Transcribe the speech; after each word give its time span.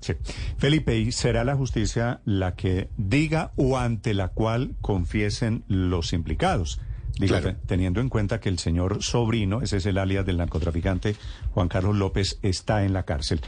Sí. 0.00 0.14
Felipe, 0.58 0.96
¿y 0.98 1.10
será 1.12 1.42
la 1.44 1.56
justicia 1.56 2.20
la 2.24 2.54
que 2.54 2.88
diga 2.96 3.52
o 3.56 3.78
ante 3.78 4.14
la 4.14 4.28
cual 4.28 4.74
confiesen 4.80 5.64
los 5.68 6.12
implicados? 6.12 6.80
Digo, 7.18 7.38
Claro. 7.38 7.56
te- 7.56 7.66
teniendo 7.66 8.00
en 8.00 8.08
cuenta 8.10 8.40
que 8.40 8.50
el 8.50 8.58
señor 8.58 9.02
sobrino, 9.02 9.62
ese 9.62 9.78
es 9.78 9.86
el 9.86 9.96
alias 9.98 10.26
del 10.26 10.36
narcotraficante 10.36 11.16
Juan 11.52 11.68
Carlos 11.68 11.96
López, 11.96 12.38
está 12.42 12.84
en 12.84 12.92
la 12.92 13.04
cárcel. 13.04 13.40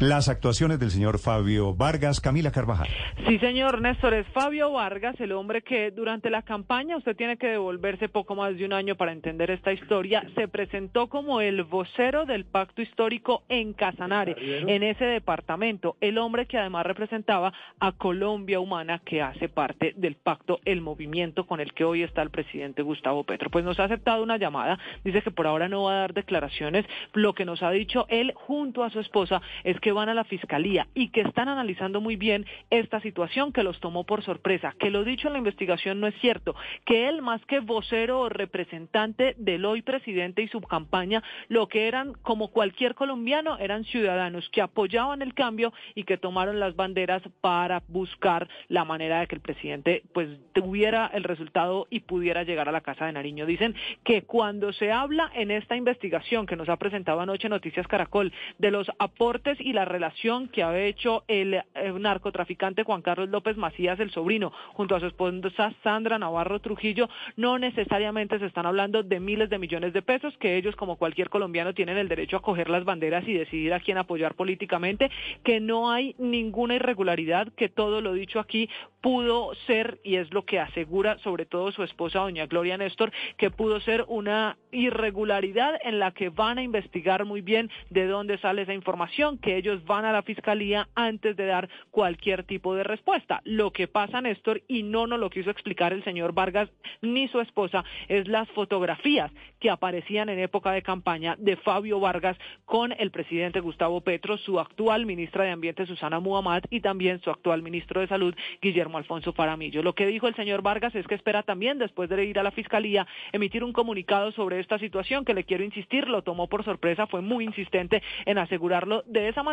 Las 0.00 0.30
actuaciones 0.30 0.78
del 0.80 0.90
señor 0.90 1.18
Fabio 1.18 1.74
Vargas, 1.74 2.22
Camila 2.22 2.50
Carvajal. 2.50 2.88
Sí, 3.28 3.38
señor 3.38 3.82
Néstor, 3.82 4.14
es 4.14 4.26
Fabio 4.28 4.72
Vargas, 4.72 5.20
el 5.20 5.30
hombre 5.32 5.60
que 5.60 5.90
durante 5.90 6.30
la 6.30 6.40
campaña, 6.40 6.96
usted 6.96 7.14
tiene 7.14 7.36
que 7.36 7.48
devolverse 7.48 8.08
poco 8.08 8.34
más 8.34 8.56
de 8.56 8.64
un 8.64 8.72
año 8.72 8.94
para 8.96 9.12
entender 9.12 9.50
esta 9.50 9.74
historia, 9.74 10.24
se 10.34 10.48
presentó 10.48 11.08
como 11.08 11.42
el 11.42 11.64
vocero 11.64 12.24
del 12.24 12.46
pacto 12.46 12.80
histórico 12.80 13.42
en 13.50 13.74
Casanare, 13.74 14.36
en 14.38 14.82
ese 14.82 15.04
departamento, 15.04 15.96
el 16.00 16.16
hombre 16.16 16.46
que 16.46 16.56
además 16.56 16.86
representaba 16.86 17.52
a 17.78 17.92
Colombia 17.92 18.58
Humana, 18.58 19.02
que 19.04 19.20
hace 19.20 19.50
parte 19.50 19.92
del 19.98 20.14
pacto, 20.14 20.60
el 20.64 20.80
movimiento 20.80 21.46
con 21.46 21.60
el 21.60 21.74
que 21.74 21.84
hoy 21.84 22.04
está 22.04 22.22
el 22.22 22.30
presidente 22.30 22.80
Gustavo 22.80 23.24
Petro. 23.24 23.50
Pues 23.50 23.66
nos 23.66 23.78
ha 23.78 23.84
aceptado 23.84 24.22
una 24.22 24.38
llamada, 24.38 24.78
dice 25.04 25.20
que 25.20 25.30
por 25.30 25.46
ahora 25.46 25.68
no 25.68 25.82
va 25.82 25.92
a 25.92 26.00
dar 26.00 26.14
declaraciones, 26.14 26.86
lo 27.12 27.34
que 27.34 27.44
nos 27.44 27.62
ha 27.62 27.70
dicho 27.70 28.06
él 28.08 28.32
junto 28.34 28.82
a 28.82 28.88
su 28.88 28.98
esposa 28.98 29.42
es 29.62 29.78
que 29.78 29.89
van 29.92 30.08
a 30.08 30.14
la 30.14 30.24
fiscalía 30.24 30.86
y 30.94 31.08
que 31.08 31.22
están 31.22 31.48
analizando 31.48 32.00
muy 32.00 32.16
bien 32.16 32.46
esta 32.70 33.00
situación 33.00 33.52
que 33.52 33.62
los 33.62 33.80
tomó 33.80 34.04
por 34.04 34.22
sorpresa, 34.22 34.74
que 34.78 34.90
lo 34.90 35.04
dicho 35.04 35.28
en 35.28 35.34
la 35.34 35.38
investigación 35.38 36.00
no 36.00 36.06
es 36.06 36.14
cierto, 36.20 36.54
que 36.84 37.08
él 37.08 37.22
más 37.22 37.44
que 37.46 37.60
vocero 37.60 38.20
o 38.20 38.28
representante 38.28 39.34
del 39.38 39.64
hoy 39.64 39.82
presidente 39.82 40.42
y 40.42 40.48
su 40.48 40.60
campaña, 40.60 41.22
lo 41.48 41.68
que 41.68 41.88
eran 41.88 42.14
como 42.22 42.48
cualquier 42.48 42.94
colombiano 42.94 43.58
eran 43.58 43.84
ciudadanos 43.84 44.48
que 44.50 44.62
apoyaban 44.62 45.22
el 45.22 45.34
cambio 45.34 45.72
y 45.94 46.04
que 46.04 46.18
tomaron 46.18 46.60
las 46.60 46.76
banderas 46.76 47.22
para 47.40 47.82
buscar 47.88 48.48
la 48.68 48.84
manera 48.84 49.20
de 49.20 49.26
que 49.26 49.36
el 49.36 49.40
presidente 49.40 50.02
pues 50.12 50.28
tuviera 50.52 51.10
el 51.12 51.24
resultado 51.24 51.86
y 51.90 52.00
pudiera 52.00 52.42
llegar 52.42 52.68
a 52.68 52.72
la 52.72 52.80
casa 52.80 53.06
de 53.06 53.12
Nariño. 53.12 53.46
Dicen 53.46 53.74
que 54.04 54.22
cuando 54.22 54.72
se 54.72 54.92
habla 54.92 55.30
en 55.34 55.50
esta 55.50 55.76
investigación 55.76 56.46
que 56.46 56.56
nos 56.56 56.68
ha 56.68 56.76
presentado 56.76 57.20
anoche 57.20 57.48
Noticias 57.48 57.86
Caracol 57.86 58.32
de 58.58 58.70
los 58.70 58.90
aportes 58.98 59.60
y 59.60 59.72
la 59.72 59.79
relación 59.84 60.48
que 60.48 60.62
ha 60.62 60.78
hecho 60.78 61.24
el, 61.28 61.54
eh, 61.54 61.64
narcotraficante 61.98 62.82
Juan 62.82 63.02
Carlos 63.02 63.28
López 63.28 63.56
Macías, 63.56 64.00
el 64.00 64.10
sobrino, 64.10 64.52
junto 64.72 64.96
a 64.96 65.00
su 65.00 65.06
esposa 65.06 65.72
Sandra 65.82 66.18
Navarro 66.18 66.60
Trujillo, 66.60 67.08
no 67.36 67.58
necesariamente 67.58 68.38
se 68.38 68.46
están 68.46 68.66
hablando 68.66 69.02
de 69.02 69.20
miles 69.20 69.50
de 69.50 69.58
millones 69.58 69.92
de 69.92 70.02
pesos, 70.02 70.36
que 70.38 70.56
ellos, 70.56 70.76
como 70.76 70.96
cualquier 70.96 71.30
colombiano, 71.30 71.74
tienen 71.74 71.98
el 71.98 72.08
derecho 72.08 72.36
a 72.36 72.42
coger 72.42 72.68
las 72.70 72.84
banderas 72.84 73.26
y 73.26 73.32
decidir 73.32 73.72
a 73.74 73.80
quién 73.80 73.98
apoyar 73.98 74.34
políticamente, 74.34 75.10
que 75.44 75.60
no 75.60 75.90
hay 75.90 76.14
ninguna 76.18 76.74
irregularidad, 76.74 77.48
que 77.54 77.68
todo 77.68 78.00
lo 78.00 78.12
dicho 78.12 78.40
aquí 78.40 78.68
pudo 79.00 79.54
ser, 79.66 80.00
y 80.04 80.16
es 80.16 80.32
lo 80.32 80.44
que 80.44 80.58
asegura 80.58 81.18
sobre 81.18 81.46
todo 81.46 81.72
su 81.72 81.82
esposa, 81.82 82.20
doña 82.20 82.46
Gloria 82.46 82.76
Néstor, 82.76 83.12
que 83.36 83.50
pudo 83.50 83.80
ser 83.80 84.04
una 84.08 84.58
irregularidad 84.72 85.78
en 85.82 85.98
la 85.98 86.12
que 86.12 86.28
van 86.28 86.58
a 86.58 86.62
investigar 86.62 87.24
muy 87.24 87.40
bien 87.40 87.70
de 87.88 88.06
dónde 88.06 88.38
sale 88.38 88.62
esa 88.62 88.74
información, 88.74 89.38
que 89.38 89.56
ellos 89.60 89.84
van 89.84 90.04
a 90.04 90.12
la 90.12 90.22
fiscalía 90.22 90.88
antes 90.94 91.36
de 91.36 91.46
dar 91.46 91.68
cualquier 91.90 92.44
tipo 92.44 92.74
de 92.74 92.82
respuesta. 92.82 93.40
Lo 93.44 93.72
que 93.72 93.88
pasa, 93.88 94.20
Néstor, 94.20 94.62
y 94.68 94.82
no 94.82 95.06
nos 95.06 95.20
lo 95.20 95.30
quiso 95.30 95.50
explicar 95.50 95.92
el 95.92 96.02
señor 96.02 96.32
Vargas 96.32 96.68
ni 97.02 97.28
su 97.28 97.40
esposa, 97.40 97.84
es 98.08 98.26
las 98.26 98.48
fotografías 98.50 99.30
que 99.60 99.70
aparecían 99.70 100.28
en 100.28 100.38
época 100.38 100.72
de 100.72 100.82
campaña 100.82 101.36
de 101.38 101.56
Fabio 101.56 102.00
Vargas 102.00 102.36
con 102.64 102.92
el 102.92 103.10
presidente 103.10 103.60
Gustavo 103.60 104.00
Petro, 104.00 104.38
su 104.38 104.58
actual 104.58 105.06
ministra 105.06 105.44
de 105.44 105.50
Ambiente 105.50 105.86
Susana 105.86 106.20
Muhammad 106.20 106.62
y 106.70 106.80
también 106.80 107.20
su 107.20 107.30
actual 107.30 107.62
ministro 107.62 108.00
de 108.00 108.08
Salud 108.08 108.34
Guillermo 108.62 108.98
Alfonso 108.98 109.34
Paramillo. 109.34 109.82
Lo 109.82 109.94
que 109.94 110.06
dijo 110.06 110.26
el 110.26 110.34
señor 110.34 110.62
Vargas 110.62 110.94
es 110.94 111.06
que 111.06 111.14
espera 111.14 111.42
también, 111.42 111.78
después 111.78 112.08
de 112.08 112.24
ir 112.24 112.38
a 112.38 112.42
la 112.42 112.50
fiscalía, 112.50 113.06
emitir 113.32 113.62
un 113.62 113.72
comunicado 113.72 114.32
sobre 114.32 114.60
esta 114.60 114.78
situación 114.78 115.24
que 115.24 115.34
le 115.34 115.44
quiero 115.44 115.64
insistir, 115.64 116.08
lo 116.08 116.22
tomó 116.22 116.48
por 116.48 116.64
sorpresa, 116.64 117.06
fue 117.06 117.20
muy 117.20 117.44
insistente 117.44 118.02
en 118.24 118.38
asegurarlo 118.38 119.02
de 119.06 119.28
esa 119.28 119.42
manera 119.42 119.49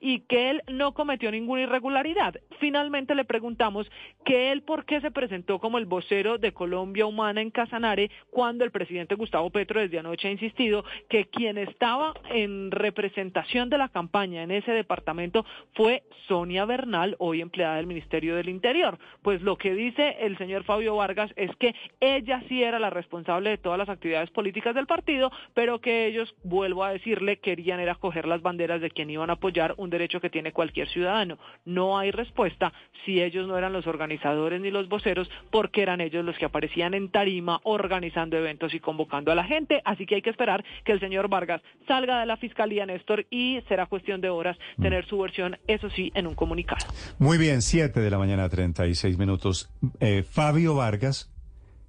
y 0.00 0.20
que 0.20 0.50
él 0.50 0.62
no 0.68 0.92
cometió 0.92 1.30
ninguna 1.30 1.62
irregularidad. 1.62 2.34
Finalmente 2.60 3.14
le 3.14 3.24
preguntamos 3.24 3.90
que 4.24 4.52
él 4.52 4.62
por 4.62 4.84
qué 4.84 5.00
se 5.00 5.10
presentó 5.10 5.58
como 5.58 5.78
el 5.78 5.86
vocero 5.86 6.38
de 6.38 6.52
Colombia 6.52 7.06
Humana 7.06 7.40
en 7.40 7.50
Casanare 7.50 8.10
cuando 8.30 8.64
el 8.64 8.70
presidente 8.70 9.14
Gustavo 9.14 9.50
Petro 9.50 9.80
desde 9.80 9.98
anoche 9.98 10.28
ha 10.28 10.30
insistido 10.30 10.84
que 11.08 11.24
quien 11.26 11.58
estaba 11.58 12.14
en 12.30 12.70
representación 12.70 13.70
de 13.70 13.78
la 13.78 13.88
campaña 13.88 14.42
en 14.42 14.50
ese 14.50 14.72
departamento 14.72 15.44
fue 15.74 16.04
Sonia 16.28 16.64
Bernal, 16.64 17.16
hoy 17.18 17.40
empleada 17.40 17.76
del 17.76 17.86
Ministerio 17.86 18.36
del 18.36 18.48
Interior. 18.48 18.98
Pues 19.22 19.42
lo 19.42 19.56
que 19.56 19.74
dice 19.74 20.16
el 20.20 20.38
señor 20.38 20.64
Fabio 20.64 20.96
Vargas 20.96 21.32
es 21.36 21.50
que 21.56 21.74
ella 21.98 22.42
sí 22.48 22.62
era 22.62 22.78
la 22.78 22.90
responsable 22.90 23.50
de 23.50 23.58
todas 23.58 23.78
las 23.78 23.88
actividades 23.88 24.30
políticas 24.30 24.74
del 24.74 24.86
partido, 24.86 25.32
pero 25.54 25.80
que 25.80 26.06
ellos, 26.06 26.34
vuelvo 26.44 26.84
a 26.84 26.92
decirle, 26.92 27.38
querían 27.38 27.80
era 27.80 27.94
coger 27.94 28.26
las 28.26 28.42
banderas 28.42 28.80
de 28.80 28.90
quien 28.90 29.10
iban 29.10 29.30
a 29.30 29.36
apoyar 29.40 29.74
un 29.78 29.88
derecho 29.88 30.20
que 30.20 30.28
tiene 30.28 30.52
cualquier 30.52 30.88
ciudadano. 30.88 31.38
No 31.64 31.98
hay 31.98 32.10
respuesta 32.10 32.72
si 33.04 33.22
ellos 33.22 33.48
no 33.48 33.56
eran 33.56 33.72
los 33.72 33.86
organizadores 33.86 34.60
ni 34.60 34.70
los 34.70 34.88
voceros, 34.88 35.30
porque 35.50 35.80
eran 35.80 36.02
ellos 36.02 36.24
los 36.24 36.36
que 36.36 36.44
aparecían 36.44 36.92
en 36.92 37.10
tarima 37.10 37.60
organizando 37.64 38.36
eventos 38.36 38.74
y 38.74 38.80
convocando 38.80 39.32
a 39.32 39.34
la 39.34 39.44
gente. 39.44 39.80
Así 39.84 40.04
que 40.04 40.16
hay 40.16 40.22
que 40.22 40.30
esperar 40.30 40.62
que 40.84 40.92
el 40.92 41.00
señor 41.00 41.28
Vargas 41.28 41.62
salga 41.88 42.20
de 42.20 42.26
la 42.26 42.36
fiscalía, 42.36 42.84
Néstor, 42.84 43.26
y 43.30 43.60
será 43.66 43.86
cuestión 43.86 44.20
de 44.20 44.28
horas 44.28 44.58
tener 44.80 45.06
su 45.06 45.18
versión, 45.18 45.56
eso 45.66 45.88
sí, 45.90 46.12
en 46.14 46.26
un 46.26 46.34
comunicado. 46.34 46.86
Muy 47.18 47.38
bien, 47.38 47.62
7 47.62 47.98
de 47.98 48.10
la 48.10 48.18
mañana, 48.18 48.48
36 48.48 49.16
minutos. 49.16 49.70
Eh, 50.00 50.22
Fabio 50.22 50.74
Vargas, 50.74 51.32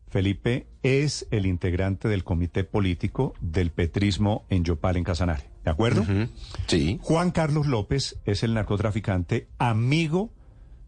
Felipe, 0.09 0.67
es 0.83 1.27
el 1.31 1.45
integrante 1.45 2.07
del 2.07 2.23
comité 2.23 2.63
político 2.63 3.33
del 3.41 3.71
petrismo 3.71 4.45
en 4.49 4.63
Yopal, 4.63 4.97
en 4.97 5.03
Casanare. 5.03 5.50
¿De 5.63 5.71
acuerdo? 5.71 6.05
Sí. 6.67 6.97
Juan 7.01 7.31
Carlos 7.31 7.67
López 7.67 8.17
es 8.25 8.43
el 8.43 8.53
narcotraficante 8.53 9.47
amigo 9.59 10.31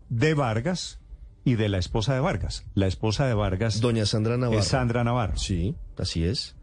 de 0.09 0.33
Vargas 0.33 0.99
y 1.45 1.55
de 1.55 1.69
la 1.69 1.77
esposa 1.77 2.13
de 2.13 2.19
Vargas. 2.21 2.65
La 2.73 2.87
esposa 2.87 3.27
de 3.27 3.33
Vargas 3.33 3.81
Doña 3.81 4.05
Sandra 4.05 4.37
Navarro. 4.37 4.59
es 4.59 4.67
Sandra 4.67 5.03
Navarro. 5.03 5.37
Sí, 5.37 5.75
así 5.97 6.23
es. 6.23 6.55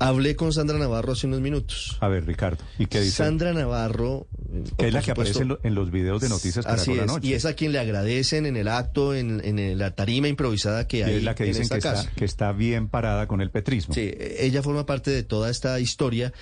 Hablé 0.00 0.36
con 0.36 0.52
Sandra 0.52 0.78
Navarro 0.78 1.12
hace 1.12 1.26
unos 1.26 1.40
minutos. 1.40 1.98
A 2.00 2.06
ver, 2.06 2.24
Ricardo, 2.24 2.62
¿y 2.78 2.86
qué 2.86 3.00
dice? 3.00 3.16
Sandra 3.16 3.52
Navarro. 3.52 4.28
eh, 4.52 4.62
que 4.78 4.86
es 4.88 4.92
la 4.94 5.02
que 5.02 5.10
aparece 5.10 5.42
en, 5.42 5.48
lo- 5.48 5.58
en 5.64 5.74
los 5.74 5.90
videos 5.90 6.20
de 6.20 6.28
Noticias 6.28 6.66
Así 6.66 6.92
Caracol 6.92 6.94
es, 6.96 7.02
anoche. 7.10 7.26
y 7.28 7.32
es 7.32 7.44
a 7.46 7.54
quien 7.54 7.72
le 7.72 7.80
agradecen 7.80 8.46
en 8.46 8.56
el 8.56 8.68
acto, 8.68 9.12
en, 9.14 9.40
en 9.44 9.76
la 9.76 9.96
tarima 9.96 10.28
improvisada 10.28 10.86
que 10.86 10.98
Y 10.98 11.02
hay 11.02 11.14
es 11.16 11.24
la 11.24 11.34
que 11.34 11.44
en 11.44 11.48
dicen 11.48 11.62
esta 11.64 11.74
que 11.76 11.78
está, 11.78 11.92
casa. 11.94 12.10
que 12.14 12.24
está 12.24 12.52
bien 12.52 12.88
parada 12.88 13.26
con 13.26 13.40
el 13.40 13.50
petrismo. 13.50 13.92
Sí, 13.94 14.12
ella 14.38 14.62
forma 14.62 14.86
parte 14.86 15.10
de 15.10 15.24
toda 15.24 15.50
esta 15.50 15.80
historia. 15.80 16.32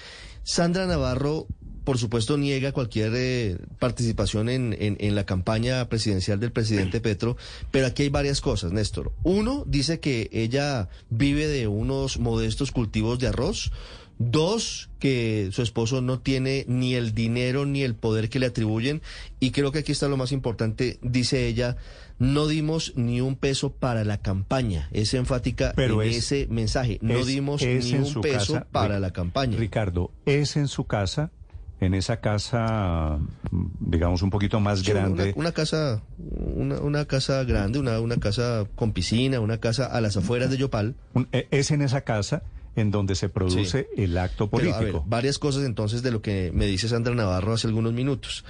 Sandra 0.46 0.86
Navarro, 0.86 1.48
por 1.82 1.98
supuesto, 1.98 2.36
niega 2.36 2.70
cualquier 2.70 3.12
eh, 3.16 3.58
participación 3.80 4.48
en, 4.48 4.76
en- 4.78 4.96
en 5.00 5.14
la 5.16 5.26
campaña 5.26 5.88
presidencial 5.88 6.38
del 6.38 6.52
presidente 6.52 7.00
Petro, 7.00 7.36
pero 7.72 7.86
aquí 7.88 8.04
hay 8.04 8.08
varias 8.10 8.40
cosas, 8.40 8.70
Néstor. 8.70 9.12
Uno, 9.24 9.64
dice 9.66 9.98
que 9.98 10.28
ella 10.32 10.88
vive 11.10 11.48
de 11.48 11.66
unos 11.66 12.20
modestos 12.20 12.70
cultivos 12.70 13.18
de 13.18 13.26
arroz. 13.26 13.72
Dos, 14.18 14.88
que 14.98 15.50
su 15.52 15.60
esposo 15.62 16.00
no 16.00 16.20
tiene 16.20 16.64
ni 16.68 16.94
el 16.94 17.14
dinero 17.14 17.66
ni 17.66 17.82
el 17.82 17.94
poder 17.94 18.28
que 18.30 18.38
le 18.38 18.46
atribuyen. 18.46 19.02
Y 19.40 19.50
creo 19.50 19.72
que 19.72 19.80
aquí 19.80 19.92
está 19.92 20.08
lo 20.08 20.16
más 20.16 20.32
importante, 20.32 20.98
dice 21.02 21.46
ella, 21.46 21.76
no 22.18 22.46
dimos 22.46 22.94
ni 22.96 23.20
un 23.20 23.36
peso 23.36 23.72
para 23.72 24.04
la 24.04 24.16
campaña. 24.18 24.88
Es 24.90 25.12
enfática 25.12 25.74
Pero 25.76 26.02
en 26.02 26.08
es- 26.10 26.16
ese 26.18 26.46
mensaje. 26.50 26.98
No 27.02 27.18
es- 27.18 27.26
dimos 27.26 27.60
es 27.62 27.92
ni 27.92 27.98
un 27.98 28.20
peso 28.22 28.54
casa, 28.54 28.66
para 28.72 29.00
la 29.00 29.10
campaña. 29.12 29.58
Ricardo, 29.58 30.10
es 30.24 30.56
en 30.56 30.68
su 30.68 30.84
casa, 30.84 31.30
en 31.78 31.92
esa 31.92 32.22
casa, 32.22 33.18
digamos, 33.80 34.22
un 34.22 34.30
poquito 34.30 34.60
más 34.60 34.78
Sí, 34.80 34.92
grande. 34.92 35.34
Una, 35.36 35.52
casa, 35.52 36.02
una, 36.54 36.80
una 36.80 37.04
casa 37.04 37.44
grande, 37.44 37.78
una, 37.78 38.00
una 38.00 38.16
casa 38.16 38.66
con 38.76 38.92
piscina, 38.92 39.40
una 39.40 39.58
casa 39.58 39.84
a 39.84 40.00
las 40.00 40.16
afueras 40.16 40.48
de 40.50 40.56
Yopal. 40.56 40.94
Eh, 41.32 41.48
es 41.50 41.70
en 41.70 41.82
esa 41.82 42.00
casa 42.00 42.42
en 42.76 42.90
donde 42.90 43.14
se 43.14 43.28
produce 43.28 43.88
el 43.96 44.16
acto 44.18 44.48
Pero, 44.48 44.74
a 44.74 44.78
ver, 44.78 44.90
político. 44.92 45.04
varias 45.08 45.38
cosas 45.38 45.64
entonces 45.64 46.02
de 46.02 46.10
lo 46.10 46.22
que 46.22 46.52
me 46.54 46.66
dice 46.66 46.88
Sandra 46.88 47.14
Navarro 47.14 47.54
hace 47.54 47.66
algunos 47.66 47.92
minutos. 47.92 48.44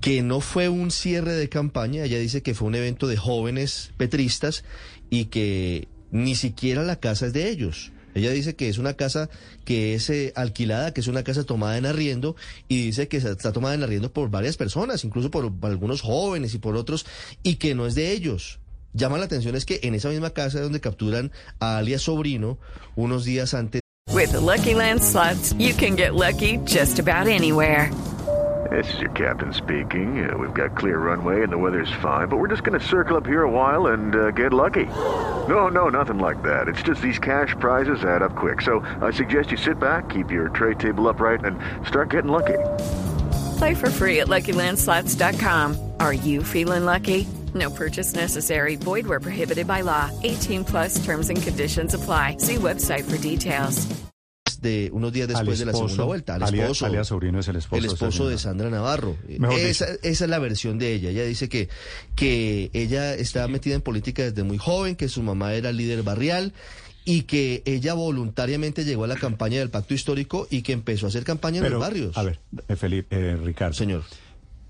Que 0.00 0.22
no 0.22 0.40
fue 0.40 0.68
un 0.68 0.90
cierre 0.90 1.32
de 1.32 1.48
campaña, 1.48 2.04
ella 2.04 2.18
dice 2.18 2.42
que 2.42 2.54
fue 2.54 2.68
un 2.68 2.74
evento 2.74 3.08
de 3.08 3.16
jóvenes 3.16 3.90
petristas 3.96 4.64
y 5.10 5.26
que 5.26 5.88
ni 6.10 6.34
siquiera 6.34 6.84
la 6.84 6.96
casa 6.96 7.26
es 7.26 7.32
de 7.32 7.50
ellos. 7.50 7.92
Ella 8.14 8.30
dice 8.30 8.56
que 8.56 8.68
es 8.68 8.78
una 8.78 8.94
casa 8.94 9.28
que 9.64 9.94
es 9.94 10.08
eh, 10.10 10.32
alquilada, 10.34 10.92
que 10.92 11.00
es 11.00 11.08
una 11.08 11.22
casa 11.22 11.44
tomada 11.44 11.78
en 11.78 11.86
arriendo 11.86 12.36
y 12.68 12.86
dice 12.86 13.08
que 13.08 13.18
está 13.18 13.52
tomada 13.52 13.74
en 13.74 13.82
arriendo 13.82 14.12
por 14.12 14.30
varias 14.30 14.56
personas, 14.56 15.04
incluso 15.04 15.30
por, 15.30 15.52
por 15.52 15.70
algunos 15.70 16.00
jóvenes 16.00 16.54
y 16.54 16.58
por 16.58 16.76
otros, 16.76 17.06
y 17.42 17.56
que 17.56 17.74
no 17.74 17.86
es 17.86 17.94
de 17.94 18.12
ellos. 18.12 18.60
Llama 18.98 19.16
la 19.16 19.26
atención 19.26 19.54
es 19.54 19.64
que 19.64 19.78
en 19.84 19.94
esa 19.94 20.08
misma 20.08 20.30
casa 20.30 20.60
donde 20.60 20.80
capturan 20.80 21.30
a 21.60 21.78
alias 21.78 22.02
Sobrino 22.02 22.58
unos 22.96 23.24
días 23.24 23.54
antes. 23.54 23.80
With 24.12 24.32
the 24.32 24.40
Lucky 24.40 24.74
Land 24.74 25.00
slots, 25.00 25.52
you 25.52 25.72
can 25.72 25.94
get 25.94 26.14
lucky 26.14 26.58
just 26.64 26.98
about 26.98 27.28
anywhere. 27.28 27.92
This 28.70 28.92
is 28.92 29.00
your 29.00 29.12
captain 29.12 29.54
speaking. 29.54 30.28
Uh, 30.28 30.36
we've 30.36 30.52
got 30.52 30.76
clear 30.76 30.98
runway 30.98 31.44
and 31.44 31.52
the 31.52 31.56
weather's 31.56 31.92
fine, 32.02 32.26
but 32.28 32.38
we're 32.38 32.48
just 32.48 32.64
going 32.64 32.78
to 32.78 32.84
circle 32.84 33.16
up 33.16 33.24
here 33.24 33.44
a 33.44 33.48
while 33.48 33.92
and 33.92 34.16
uh, 34.16 34.32
get 34.32 34.52
lucky. 34.52 34.86
No, 34.86 35.68
no, 35.68 35.88
nothing 35.88 36.18
like 36.18 36.42
that. 36.42 36.66
It's 36.66 36.82
just 36.82 37.00
these 37.00 37.20
cash 37.20 37.54
prizes 37.60 38.02
add 38.02 38.22
up 38.22 38.34
quick. 38.34 38.62
So 38.62 38.80
I 39.00 39.12
suggest 39.12 39.52
you 39.52 39.58
sit 39.58 39.78
back, 39.78 40.08
keep 40.08 40.32
your 40.32 40.48
tray 40.48 40.74
table 40.74 41.08
upright, 41.08 41.44
and 41.44 41.56
start 41.86 42.10
getting 42.10 42.32
lucky. 42.32 42.58
Play 43.58 43.74
for 43.74 43.90
free 43.90 44.18
at 44.20 44.26
LuckyLandSlots.com. 44.26 45.92
Are 46.00 46.12
you 46.12 46.42
feeling 46.42 46.84
lucky? 46.84 47.28
No 47.58 47.70
purchase 47.70 48.14
necessary. 48.14 48.76
Void 48.76 49.06
where 49.06 49.20
prohibited 49.20 49.66
by 49.66 49.82
law. 49.82 50.10
18 50.22 50.64
plus 50.64 51.04
terms 51.04 51.28
and 51.28 51.42
conditions 51.42 51.94
apply. 51.94 52.36
See 52.38 52.56
website 52.56 53.04
for 53.04 53.18
details. 53.18 53.86
de 54.60 54.90
unos 54.92 55.12
días 55.12 55.28
después 55.28 55.58
de 55.58 55.66
la 55.66 55.70
esposo, 55.70 55.88
segunda 55.88 56.04
vuelta. 56.04 56.34
Al 56.34 56.54
esposo, 56.54 56.86
alias 56.86 57.06
Sobrino 57.06 57.38
es 57.38 57.48
el 57.48 57.56
esposo 57.56 57.78
el 57.78 57.84
esposo 57.84 58.28
de 58.28 58.38
Sandra. 58.38 58.70
Navarro. 58.70 59.16
Esa, 59.28 59.86
esa 60.02 60.24
es 60.24 60.30
la 60.30 60.38
versión 60.40 60.78
de 60.78 60.94
ella. 60.94 61.10
Ella 61.10 61.24
dice 61.24 61.48
que, 61.48 61.68
que 62.16 62.70
ella 62.72 63.14
está 63.14 63.46
metida 63.46 63.76
en 63.76 63.82
política 63.82 64.24
desde 64.24 64.42
muy 64.42 64.58
joven, 64.58 64.96
que 64.96 65.08
su 65.08 65.22
mamá 65.22 65.54
era 65.54 65.70
líder 65.70 66.02
barrial 66.02 66.52
y 67.04 67.22
que 67.22 67.62
ella 67.64 67.94
voluntariamente 67.94 68.84
llegó 68.84 69.04
a 69.04 69.06
la 69.06 69.16
campaña 69.16 69.60
del 69.60 69.70
pacto 69.70 69.94
histórico 69.94 70.46
y 70.50 70.62
que 70.62 70.72
empezó 70.72 71.06
a 71.06 71.08
hacer 71.08 71.24
campaña 71.24 71.58
en 71.58 71.62
Pero, 71.62 71.78
los 71.78 71.80
barrios. 71.80 72.18
a 72.18 72.22
ver, 72.22 72.40
eh, 72.66 72.76
Felipe, 72.76 73.16
eh, 73.16 73.36
Ricardo. 73.36 73.74
Señor, 73.74 74.02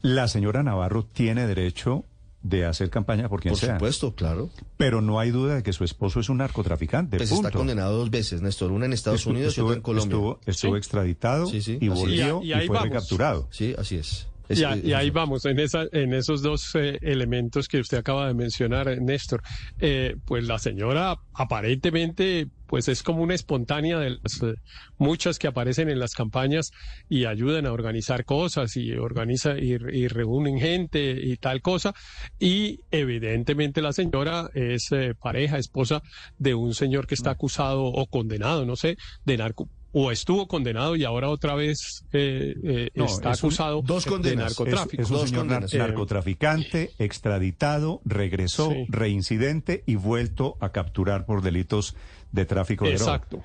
La 0.02 0.28
señora 0.28 0.62
Navarro 0.62 1.04
tiene 1.04 1.46
derecho 1.46 2.04
de 2.42 2.64
hacer 2.64 2.88
campaña 2.88 3.28
por 3.28 3.40
quien 3.40 3.52
por 3.52 3.60
sea. 3.60 3.74
supuesto, 3.74 4.14
claro. 4.14 4.48
Pero 4.76 5.00
no 5.02 5.18
hay 5.18 5.30
duda 5.30 5.56
de 5.56 5.62
que 5.62 5.72
su 5.72 5.84
esposo 5.84 6.20
es 6.20 6.28
un 6.28 6.38
narcotraficante. 6.38 7.16
Pues 7.16 7.30
punto. 7.30 7.48
está 7.48 7.58
condenado 7.58 7.96
dos 7.98 8.10
veces, 8.10 8.40
Néstor. 8.42 8.70
Una 8.72 8.86
en 8.86 8.92
Estados 8.92 9.26
Unidos 9.26 9.58
y 9.58 9.60
otra 9.60 9.74
en 9.76 9.82
Colombia. 9.82 10.14
estuvo- 10.16 10.40
estuvo 10.46 10.72
Sí. 10.74 10.78
extraditado 10.78 11.46
Sí, 11.46 11.60
sí, 11.62 11.78
y 11.80 11.88
volvió 11.88 12.40
Y 12.42 12.52
fue 12.52 12.68
vamos. 12.68 12.82
recapturado. 12.84 13.48
Sí, 13.50 13.74
así 13.76 13.96
es. 13.96 14.28
Es- 14.48 14.60
Y, 14.60 14.64
a- 14.64 14.76
y 14.76 14.92
ahí 14.94 15.10
vamos, 15.10 15.44
en, 15.44 15.58
esa, 15.60 15.84
en 15.92 16.14
esos 16.14 16.42
dos 16.42 16.74
eh, 16.74 16.98
elementos 17.02 17.68
que 17.68 17.80
usted 17.80 17.98
acaba 17.98 18.26
de 18.28 18.34
mencionar, 18.34 18.88
eh, 18.88 18.98
Néstor. 19.00 19.42
Eh, 19.78 20.16
pues 20.24 20.44
la 20.46 20.58
señora 20.58 21.16
aparentemente 21.34 22.46
pues 22.66 22.86
es 22.88 23.02
como 23.02 23.22
una 23.22 23.34
espontánea 23.34 23.98
de 23.98 24.10
las 24.10 24.42
eh, 24.42 24.54
muchas 24.98 25.38
que 25.38 25.46
aparecen 25.48 25.88
en 25.88 25.98
las 25.98 26.12
campañas 26.12 26.70
y 27.08 27.24
ayudan 27.24 27.64
a 27.64 27.72
organizar 27.72 28.26
cosas 28.26 28.76
y 28.76 28.92
organiza 28.92 29.58
y, 29.58 29.72
y 29.92 30.06
reúnen 30.08 30.58
gente 30.60 31.18
y 31.22 31.36
tal 31.38 31.62
cosa. 31.62 31.94
Y 32.38 32.80
evidentemente 32.90 33.80
la 33.80 33.92
señora 33.94 34.50
es 34.54 34.90
pareja, 35.18 35.56
esposa 35.58 36.02
de 36.36 36.54
un 36.54 36.74
señor 36.74 37.06
que 37.06 37.14
está 37.14 37.30
acusado 37.30 37.84
o 37.84 38.06
condenado, 38.06 38.66
no 38.66 38.76
sé, 38.76 38.96
de 39.24 39.36
narco 39.38 39.68
o 39.92 40.10
estuvo 40.12 40.46
condenado 40.48 40.96
y 40.96 41.04
ahora 41.04 41.30
otra 41.30 41.54
vez 41.54 42.04
eh, 42.12 42.54
eh, 42.62 42.90
No, 42.94 43.06
está 43.06 43.30
es 43.32 43.42
un- 43.42 43.48
acusado 43.48 43.82
dos 43.82 44.04
de 44.04 44.10
condenas. 44.10 44.44
Narcotráfico. 44.58 45.02
es 45.02 45.10
un 45.10 45.16
Dos 45.16 45.28
señor 45.30 45.40
condenas. 45.46 45.72
Eh, 45.74 45.78
narcotraficante, 45.78 46.90
extraditado, 46.98 48.00
regresó, 48.04 48.70
Sí. 48.70 48.86
reincidente 48.88 49.82
y 49.86 49.94
vuelto 49.96 50.56
a 50.60 50.70
capturar 50.72 51.24
por 51.26 51.42
delitos 51.42 51.96
de 52.32 52.44
tráfico 52.44 52.84
de 52.84 52.94
droga. 52.96 53.14
Exacto. 53.16 53.42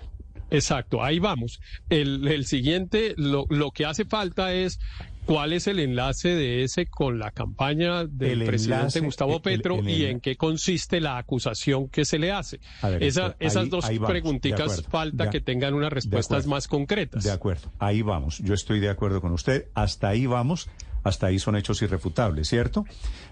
Exacto, 0.52 1.04
ahí 1.04 1.18
vamos. 1.18 1.60
El, 1.90 2.28
el 2.28 2.46
siguiente, 2.46 3.16
lo, 3.18 3.46
lo 3.50 3.72
que 3.72 3.86
hace 3.86 4.06
falta 4.06 4.54
es 4.54 4.80
cuál 5.26 5.54
es 5.54 5.68
el 5.68 5.80
enlace 5.80 6.30
de 6.30 6.64
ese 6.64 6.86
con 6.86 7.20
la 7.20 7.32
campaña 7.32 8.06
del 8.06 8.42
El 8.42 8.48
presidente 8.48 8.80
enlace, 8.82 9.00
Gustavo 9.02 9.36
el- 9.38 9.42
Petro 9.42 9.80
el- 9.80 9.90
y 9.90 10.06
en 10.06 10.20
qué 10.20 10.36
consiste 10.36 11.00
la 11.02 11.18
acusación 11.18 11.88
que 11.90 12.06
se 12.06 12.20
le 12.20 12.32
hace. 12.32 12.60
Ver, 12.82 13.02
Esa- 13.04 13.28
esto- 13.28 13.38
ahí- 13.40 13.48
esas 13.48 13.70
dos 13.70 13.86
ahí 13.86 14.00
preguntitas 14.00 14.62
acuerdo, 14.62 14.84
falta 14.90 15.24
de- 15.26 15.30
que 15.30 15.42
tengan 15.42 15.74
unas 15.74 15.92
respuestas 15.94 16.40
acuerdo. 16.40 16.50
más 16.50 16.68
concretas. 16.68 17.24
De 17.24 17.32
acuerdo, 17.32 17.72
ahí 17.80 18.02
vamos. 18.02 18.40
Yo 18.40 18.54
estoy 18.54 18.80
de 18.80 18.90
acuerdo 18.90 19.22
con 19.22 19.32
usted. 19.32 19.68
Hasta 19.74 20.10
ahí 20.10 20.26
vamos. 20.26 20.70
Hasta 21.06 21.28
ahí 21.28 21.38
son 21.38 21.58
hechos 21.58 21.82
irrefutables, 21.82 22.48
¿cierto? 22.48 22.86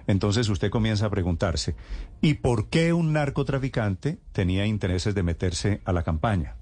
Entonces 0.05 0.49
usted 0.49 0.69
comienza 0.69 1.05
a 1.05 1.09
preguntarse, 1.09 1.75
¿y 2.19 2.33
por 2.33 2.67
qué 2.69 2.91
un 2.91 3.13
narcotraficante 3.13 4.19
tenía 4.33 4.65
intereses 4.65 5.15
de 5.15 5.23
meterse 5.23 5.79
a 5.85 5.93
la 5.93 6.03
campaña? 6.03 6.55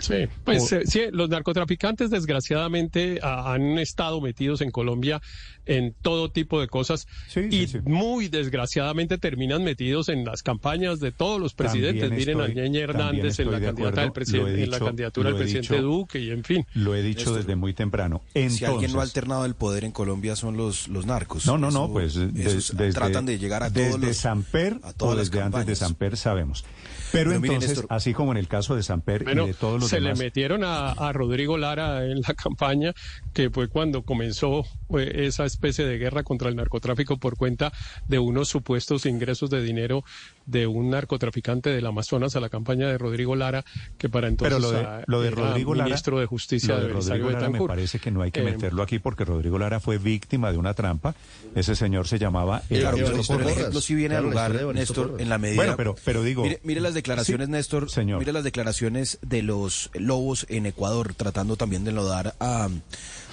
Sí, 0.00 0.14
pues 0.44 0.72
O- 0.72 0.76
eh, 0.76 0.82
sí, 0.86 1.02
los 1.12 1.28
narcotraficantes 1.28 2.10
desgraciadamente 2.10 3.20
han 3.22 3.78
estado 3.78 4.20
metidos 4.20 4.60
en 4.60 4.70
Colombia 4.70 5.20
en 5.66 5.94
todo 6.02 6.30
tipo 6.32 6.60
de 6.60 6.66
cosas 6.68 7.06
Sí, 7.28 7.40
y 7.50 7.66
sí, 7.66 7.66
sí. 7.68 7.78
muy 7.84 8.28
desgraciadamente 8.28 9.18
terminan 9.18 9.62
metidos 9.62 10.08
en 10.08 10.24
las 10.24 10.42
campañas 10.42 10.98
de 11.00 11.12
todos 11.12 11.40
los 11.40 11.54
presidentes. 11.54 12.08
También 12.08 12.18
Miren 12.18 12.40
estoy- 12.40 12.50
a 12.50 12.62
Ñeñe 12.64 12.80
Hernández 12.80 13.38
en 13.38 13.50
la 13.50 13.60
de 13.60 13.66
candidata 13.66 13.90
acuerdo, 13.90 14.00
del 14.00 14.12
presidente, 14.12 14.64
en 14.64 14.70
la 14.70 14.78
candidatura 14.78 15.28
del 15.28 15.38
presidente 15.38 15.74
dicho- 15.74 15.82
Duque 15.86 16.18
y 16.18 16.30
en 16.30 16.44
fin. 16.44 16.66
Lo 16.74 16.94
he 16.94 17.02
dicho 17.02 17.34
desde 17.34 17.54
muy 17.56 17.74
temprano. 17.74 18.22
Entonces, 18.34 18.58
si 18.58 18.64
alguien 18.64 18.92
no 18.92 19.00
ha 19.00 19.02
alternado 19.02 19.44
el 19.44 19.54
poder 19.54 19.84
en 19.84 19.92
Colombia 19.92 20.34
son 20.34 20.56
los, 20.56 20.88
los 20.88 21.06
narcos. 21.06 21.46
No, 21.46 21.58
no, 21.58 21.70
no, 21.70 21.92
pues 21.92 22.14
de- 22.14 22.30
esos 22.42 22.76
desde, 22.76 22.92
tratan 22.94 23.26
de 23.26 23.38
llegar 23.38 23.62
a 23.62 23.70
todos 23.72 23.86
desde 23.92 24.06
los, 24.08 24.16
Samper 24.16 24.80
a 24.82 24.88
o 24.88 24.92
todas 24.94 25.16
las 25.18 25.30
desde 25.30 25.42
antes 25.42 25.66
de. 25.66 25.76
Samper 25.76 26.16
sabemos. 26.16 26.64
Pero, 27.12 27.32
entonces, 27.32 27.84
así 27.88 28.14
como 28.14 28.32
en 28.32 28.38
el 28.38 28.48
caso 28.48 28.76
de 28.76 28.82
Samper 28.82 29.24
Bueno, 29.24 29.44
y 29.44 29.48
de 29.48 29.54
todos 29.54 29.80
los 29.80 29.90
se 29.90 30.00
demás, 30.00 30.18
le 30.18 30.24
metieron 30.24 30.64
a, 30.64 30.92
a 30.92 31.12
Rodrigo 31.12 31.58
Lara 31.58 32.04
en 32.04 32.20
la 32.20 32.34
campaña, 32.34 32.92
que 33.32 33.50
fue 33.50 33.68
cuando 33.68 34.02
comenzó 34.02 34.64
esa 34.98 35.44
especie 35.44 35.84
de 35.84 35.98
guerra 35.98 36.22
contra 36.22 36.48
el 36.48 36.56
narcotráfico 36.56 37.18
por 37.18 37.36
cuenta 37.36 37.72
de 38.06 38.18
unos 38.18 38.48
supuestos 38.48 39.06
ingresos 39.06 39.50
de 39.50 39.62
dinero 39.62 40.04
de 40.50 40.66
un 40.66 40.90
narcotraficante 40.90 41.70
del 41.70 41.86
Amazonas 41.86 42.36
a 42.36 42.40
la 42.40 42.48
campaña 42.48 42.88
de 42.88 42.98
Rodrigo 42.98 43.36
Lara, 43.36 43.64
que 43.98 44.08
para 44.08 44.28
entonces 44.28 44.56
pero 44.58 44.72
lo 44.72 44.76
de, 44.76 45.04
lo 45.06 45.20
de 45.20 45.28
era 45.28 45.36
Rodrigo 45.48 45.74
Lara, 45.74 45.84
ministro 45.86 46.18
de 46.18 46.26
Justicia 46.26 46.74
lo 46.76 46.80
de 46.82 46.88
Rodrigo 46.88 47.30
Lara 47.30 47.48
me 47.50 47.66
parece 47.66 47.98
que 47.98 48.10
no 48.10 48.22
hay 48.22 48.30
que 48.30 48.40
Eh, 48.40 48.44
meterlo 48.44 48.82
aquí 48.82 48.98
porque 48.98 49.24
Rodrigo 49.24 49.58
Lara 49.58 49.80
fue 49.80 49.98
víctima 49.98 50.50
de 50.52 50.58
una 50.58 50.74
trampa. 50.74 51.14
Ese 51.54 51.74
señor 51.74 52.08
se 52.08 52.18
llamaba 52.18 52.62
Claro, 52.68 52.96
Evaristo 52.96 53.22
pero, 53.34 53.38
pero 53.38 53.50
el 53.50 53.58
ejemplo 53.58 53.80
sí 53.80 53.94
viene 53.94 54.14
Claro, 54.16 54.26
al 54.26 54.30
lugar, 54.62 54.74
Néstor, 54.74 55.06
Porras. 55.10 55.22
en 55.22 55.28
la 55.28 55.38
medida... 55.38 55.56
Bueno, 55.56 55.74
pero, 55.76 55.94
pero 56.04 56.22
digo, 56.22 56.42
Mire, 56.42 56.60
mire 56.64 56.80
las 56.80 56.94
declaraciones, 56.94 57.46
Sí, 57.46 57.52
Néstor. 57.52 57.90
señor. 57.90 58.18
Mire 58.18 58.32
las 58.32 58.44
declaraciones 58.44 59.18
de 59.22 59.42
los 59.42 59.90
lobos 59.94 60.46
en 60.48 60.66
Ecuador, 60.66 61.14
tratando 61.14 61.56
también 61.56 61.84
de 61.84 61.90
enlodar 61.90 62.34
a, 62.40 62.68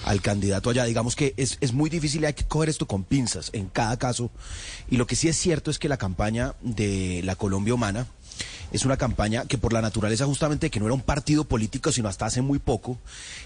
al 0.04 0.20
candidato 0.20 0.70
allá. 0.70 0.84
Digamos 0.84 1.16
que 1.16 1.34
es, 1.36 1.58
es 1.60 1.72
muy 1.72 1.90
difícil, 1.90 2.24
hay 2.24 2.34
que 2.34 2.44
coger 2.44 2.68
esto 2.68 2.86
con 2.86 3.04
pinzas 3.04 3.50
en 3.52 3.68
cada 3.68 3.96
caso. 3.98 4.30
Y 4.90 4.96
lo 4.96 5.06
que 5.06 5.16
sí 5.16 5.28
es 5.28 5.36
cierto 5.36 5.70
es 5.70 5.78
que 5.78 5.88
la 5.88 5.96
campaña 5.96 6.54
de 6.62 7.22
la 7.24 7.36
Colombia 7.36 7.74
Humana 7.74 8.06
es 8.72 8.84
una 8.84 8.96
campaña 8.96 9.46
que 9.46 9.58
por 9.58 9.72
la 9.72 9.80
naturaleza 9.80 10.26
justamente 10.26 10.70
que 10.70 10.80
no 10.80 10.86
era 10.86 10.94
un 10.94 11.00
partido 11.00 11.44
político, 11.44 11.92
sino 11.92 12.08
hasta 12.08 12.26
hace 12.26 12.42
muy 12.42 12.58
poco, 12.58 12.98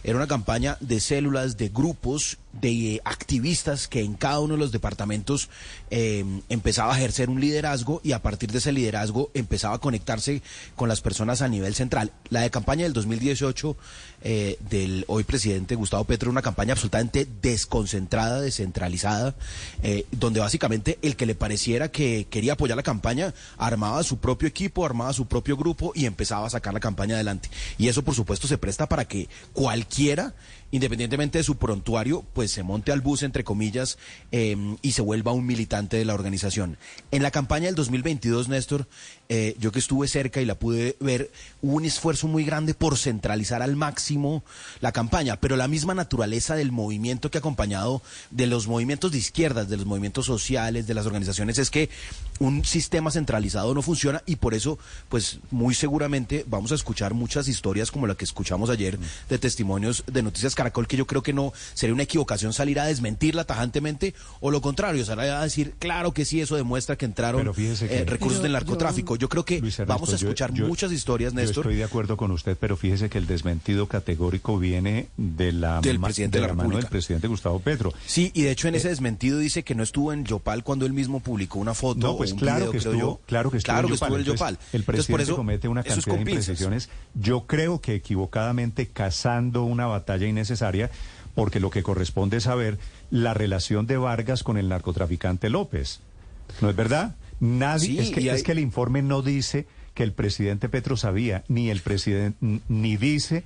era 0.02 0.16
una 0.16 0.26
campaña 0.26 0.76
de 0.80 1.00
células, 1.00 1.56
de 1.56 1.68
grupos, 1.68 2.38
de 2.52 3.00
activistas 3.04 3.88
que 3.88 4.00
en 4.00 4.14
cada 4.14 4.40
uno 4.40 4.54
de 4.54 4.60
los 4.60 4.72
departamentos 4.72 5.48
eh, 5.90 6.24
empezaba 6.48 6.94
a 6.94 6.98
ejercer 6.98 7.30
un 7.30 7.40
liderazgo 7.40 8.00
y 8.04 8.12
a 8.12 8.22
partir 8.22 8.52
de 8.52 8.58
ese 8.58 8.72
liderazgo 8.72 9.30
empezaba 9.34 9.76
a 9.76 9.78
conectarse 9.78 10.42
con 10.76 10.88
las 10.88 11.00
personas 11.00 11.42
a 11.42 11.48
nivel 11.48 11.74
central. 11.74 12.12
La 12.28 12.40
de 12.40 12.50
campaña 12.50 12.84
del 12.84 12.92
2018 12.92 13.76
eh, 14.24 14.56
del 14.70 15.04
hoy 15.08 15.24
presidente 15.24 15.74
Gustavo 15.74 16.04
Petro, 16.04 16.30
una 16.30 16.42
campaña 16.42 16.72
absolutamente 16.72 17.26
desconcentrada, 17.40 18.40
descentralizada, 18.40 19.34
eh, 19.82 20.06
donde 20.10 20.40
básicamente 20.40 20.98
el 21.02 21.16
que 21.16 21.26
le 21.26 21.34
pareciera 21.34 21.90
que 21.90 22.26
quería 22.30 22.52
apoyar 22.52 22.76
la 22.76 22.82
campaña 22.82 23.34
armaba 23.58 24.02
su 24.02 24.18
propio 24.18 24.48
equipo, 24.48 24.84
armaba 24.84 25.12
su 25.12 25.26
propio 25.26 25.56
grupo 25.56 25.92
y 25.94 26.06
empezaba 26.06 26.46
a 26.46 26.50
sacar 26.50 26.74
la 26.74 26.80
campaña 26.80 27.14
adelante. 27.14 27.48
Y 27.78 27.88
eso 27.88 28.02
por 28.02 28.14
supuesto 28.14 28.46
se 28.46 28.58
presta 28.58 28.88
para 28.88 29.06
que 29.06 29.28
cualquiera, 29.52 30.34
independientemente 30.70 31.38
de 31.38 31.44
su 31.44 31.56
prontuario, 31.56 32.24
pues 32.32 32.41
pues 32.42 32.50
se 32.50 32.64
monte 32.64 32.90
al 32.90 33.02
bus, 33.02 33.22
entre 33.22 33.44
comillas, 33.44 33.98
eh, 34.32 34.56
y 34.82 34.90
se 34.90 35.00
vuelva 35.00 35.30
un 35.30 35.46
militante 35.46 35.96
de 35.96 36.04
la 36.04 36.12
organización. 36.12 36.76
En 37.12 37.22
la 37.22 37.30
campaña 37.30 37.66
del 37.66 37.76
2022, 37.76 38.48
Néstor, 38.48 38.88
eh, 39.28 39.54
yo 39.60 39.70
que 39.70 39.78
estuve 39.78 40.08
cerca 40.08 40.40
y 40.40 40.44
la 40.44 40.56
pude 40.56 40.96
ver, 40.98 41.30
hubo 41.60 41.76
un 41.76 41.84
esfuerzo 41.84 42.26
muy 42.26 42.44
grande 42.44 42.74
por 42.74 42.98
centralizar 42.98 43.62
al 43.62 43.76
máximo 43.76 44.42
la 44.80 44.90
campaña, 44.90 45.38
pero 45.38 45.54
la 45.54 45.68
misma 45.68 45.94
naturaleza 45.94 46.56
del 46.56 46.72
movimiento 46.72 47.30
que 47.30 47.38
ha 47.38 47.42
acompañado 47.42 48.02
de 48.32 48.48
los 48.48 48.66
movimientos 48.66 49.12
de 49.12 49.18
izquierdas, 49.18 49.68
de 49.68 49.76
los 49.76 49.86
movimientos 49.86 50.26
sociales, 50.26 50.88
de 50.88 50.94
las 50.94 51.06
organizaciones, 51.06 51.58
es 51.58 51.70
que 51.70 51.90
un 52.44 52.64
sistema 52.64 53.10
centralizado 53.10 53.74
no 53.74 53.82
funciona 53.82 54.22
y 54.26 54.36
por 54.36 54.54
eso, 54.54 54.78
pues 55.08 55.38
muy 55.50 55.74
seguramente 55.74 56.44
vamos 56.48 56.72
a 56.72 56.74
escuchar 56.74 57.14
muchas 57.14 57.48
historias 57.48 57.90
como 57.90 58.06
la 58.06 58.14
que 58.14 58.24
escuchamos 58.24 58.70
ayer 58.70 58.98
de 59.28 59.38
testimonios 59.38 60.04
de 60.06 60.22
Noticias 60.22 60.54
Caracol, 60.54 60.86
que 60.86 60.96
yo 60.96 61.06
creo 61.06 61.22
que 61.22 61.32
no 61.32 61.52
sería 61.74 61.94
una 61.94 62.02
equivocación 62.04 62.52
salir 62.52 62.80
a 62.80 62.86
desmentirla 62.86 63.44
tajantemente 63.44 64.14
o 64.40 64.50
lo 64.50 64.60
contrario, 64.60 65.04
salir 65.04 65.30
a 65.30 65.42
decir, 65.42 65.74
claro 65.78 66.12
que 66.12 66.24
sí, 66.24 66.40
eso 66.40 66.56
demuestra 66.56 66.96
que 66.96 67.04
entraron 67.04 67.40
Pero 67.42 67.54
fíjese 67.54 67.88
que- 67.88 67.98
eh, 67.98 68.04
recursos 68.04 68.42
del 68.42 68.52
narcotráfico. 68.52 69.16
Yo, 69.16 69.28
creo 69.28 69.44
que 69.44 69.56
Ernesto, 69.56 69.86
vamos 69.86 70.12
a 70.12 70.16
escuchar 70.16 70.52
yo- 70.52 70.66
muchas 70.66 70.92
historias, 70.92 71.32
Yo 71.32 71.40
Néstor. 71.40 71.64
estoy 71.66 71.76
de 71.76 71.84
acuerdo 71.84 72.16
con 72.16 72.30
usted, 72.30 72.56
pero 72.58 72.76
fíjese 72.76 73.08
que 73.08 73.18
el 73.18 73.26
desmentido 73.26 73.86
categórico 73.86 74.58
viene 74.58 75.08
de 75.16 75.52
la, 75.52 75.80
Del 75.80 76.00
presidente 76.00 76.38
de 76.40 76.42
la 76.42 76.48
mano 76.48 76.62
República. 76.62 76.80
del 76.82 76.90
presidente 76.90 77.28
Gustavo 77.28 77.58
Petro. 77.60 77.92
Sí, 78.06 78.30
y 78.34 78.42
de 78.42 78.50
hecho 78.50 78.66
Eh, 78.66 78.70
en 78.70 78.74
ese 78.76 78.88
desmentido 78.88 79.38
dice 79.38 79.62
que 79.62 79.74
no 79.74 79.82
estuvo 79.82 80.12
en 80.12 80.24
Yopal 80.24 80.64
cuando 80.64 80.86
él 80.86 80.92
mismo 80.92 81.20
publicó 81.20 81.58
una 81.58 81.74
foto 81.74 82.00
No, 82.00 82.16
pues 82.16 82.31
un 82.32 82.38
claro 82.38 82.58
video, 82.58 82.72
que 82.72 82.78
creo 82.78 82.92
estuvo, 82.92 83.10
yo. 83.12 83.20
claro 83.26 83.50
que 83.50 83.56
estuvo 83.58 83.72
Claro 83.74 83.88
que 83.88 83.94
estuvo 83.94 84.08
Entonces, 84.16 84.34
Yopal. 84.34 84.54
El 84.54 84.58
Entonces, 84.58 84.84
presidente 84.86 85.12
por 85.12 85.20
eso, 85.20 85.36
comete 85.36 85.68
una 85.68 85.82
cantidad 85.82 86.14
de 86.14 86.20
imprecisiones. 86.20 86.88
Yo 87.14 87.46
creo 87.46 87.80
que 87.80 87.94
equivocadamente 87.94 88.86
cazando 88.88 89.62
una 89.64 89.86
batalla 89.86 90.26
innecesaria, 90.26 90.90
porque 91.34 91.60
lo 91.60 91.70
que 91.70 91.82
corresponde 91.82 92.36
es 92.38 92.44
saber 92.44 92.78
la 93.10 93.34
relación 93.34 93.86
de 93.86 93.96
Vargas 93.96 94.42
con 94.42 94.58
el 94.58 94.68
narcotraficante 94.68 95.48
López. 95.50 96.00
¿No 96.60 96.68
es 96.70 96.76
verdad? 96.76 97.14
Nadie, 97.40 97.86
Sí, 97.86 97.98
es, 97.98 98.10
que, 98.10 98.20
hay- 98.20 98.28
es 98.28 98.42
que 98.42 98.52
el 98.52 98.58
informe 98.58 99.02
no 99.02 99.22
dice 99.22 99.66
que 99.94 100.02
el 100.02 100.12
presidente 100.12 100.68
Petro 100.68 100.96
sabía, 100.96 101.44
ni 101.48 101.70
el 101.70 101.80
presidente, 101.80 102.38
ni 102.68 102.96
dice 102.96 103.44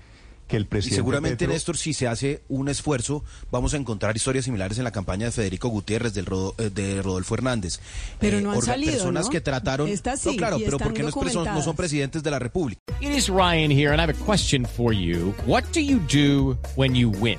que 0.49 0.57
el 0.57 0.63
Y 0.63 0.67
presidente 0.67 0.97
seguramente, 0.97 1.37
Petro- 1.39 1.53
Néstor, 1.55 1.77
si 1.77 1.93
se 1.95 2.07
hace 2.07 2.43
un 2.49 2.69
esfuerzo, 2.69 3.25
vamos 3.51 3.75
a 3.75 3.77
encontrar 3.77 4.17
historias 4.17 4.45
similares 4.45 4.79
en 4.79 4.85
la 4.85 4.93
campaña 4.93 5.27
de 5.27 5.33
Federico 5.33 5.69
Gutiérrez, 5.69 6.15
del 6.15 6.27
Rodo- 6.27 6.55
eh, 6.59 6.71
de 6.71 7.03
Rodolfo 7.03 7.35
Hernández. 7.35 7.81
Pero 8.21 8.41
no 8.41 8.53
han 8.53 8.63
salido, 8.63 8.93
Personas 8.93 9.25
¿no? 9.27 9.31
que 9.31 9.41
trataron... 9.41 9.89
Estas 9.89 10.21
sí, 10.21 10.31
no, 10.31 10.37
claro, 10.37 10.59
y 10.59 10.65
pero 10.65 10.79
porque 10.79 11.03
no, 11.03 11.09
es 11.09 11.17
no 11.35 11.63
son 11.63 11.75
presidentes 11.77 12.23
de 12.23 12.31
la 12.31 12.39
República. 12.39 12.81
It 13.01 13.11
is 13.11 13.29
Ryan 13.29 13.71
here, 13.71 13.91
and 13.93 14.01
I 14.01 14.03
have 14.05 14.11
a 14.15 14.25
question 14.25 14.65
for 14.65 14.93
you. 14.93 15.35
What 15.47 15.65
do 15.73 15.81
you 15.81 15.99
do 16.11 16.57
when 16.77 16.95
you 16.95 17.11
win? 17.11 17.39